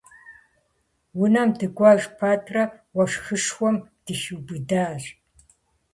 [1.21, 2.63] Унэм дыкӀуэж пэтрэ,
[2.95, 5.03] уэшхышхуэм дыхиубыдащ.